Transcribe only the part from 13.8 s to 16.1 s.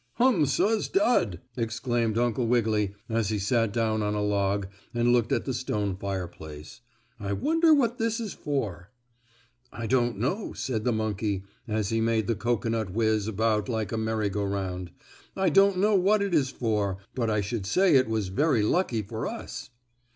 a merry go round, "I don't know